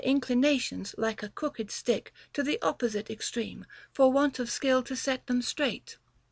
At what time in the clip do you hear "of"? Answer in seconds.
4.39-4.49